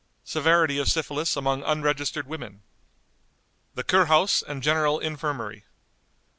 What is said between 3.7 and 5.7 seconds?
The "Kurhaus" and general Infirmary.